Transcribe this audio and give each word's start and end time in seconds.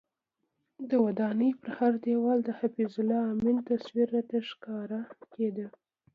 د 0.89 0.91
ودانۍ 1.05 1.51
پر 1.61 1.69
هر 1.79 1.93
دیوال 2.05 2.39
د 2.43 2.49
حفیظ 2.59 2.93
الله 3.01 3.21
امین 3.33 3.57
تصویر 3.69 4.07
راته 4.15 4.37
ښکاره 4.49 5.01
کېده. 5.33 5.67